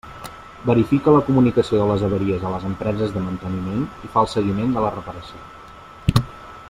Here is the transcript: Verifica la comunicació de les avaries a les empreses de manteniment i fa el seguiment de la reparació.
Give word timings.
Verifica 0.69 1.11
la 1.15 1.19
comunicació 1.27 1.81
de 1.81 1.85
les 1.91 2.05
avaries 2.07 2.47
a 2.47 2.53
les 2.55 2.65
empreses 2.71 3.13
de 3.19 3.23
manteniment 3.27 3.85
i 4.09 4.11
fa 4.15 4.25
el 4.25 4.31
seguiment 4.33 4.75
de 4.79 4.87
la 4.87 4.93
reparació. 4.97 6.25